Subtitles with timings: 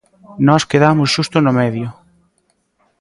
[0.47, 1.87] Nós quedamos xusto no medio.